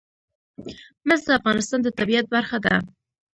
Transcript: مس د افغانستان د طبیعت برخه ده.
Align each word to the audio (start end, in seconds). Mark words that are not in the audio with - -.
مس 1.07 1.21
د 1.27 1.29
افغانستان 1.39 1.79
د 1.83 1.87
طبیعت 1.99 2.25
برخه 2.35 2.57
ده. 2.65 2.75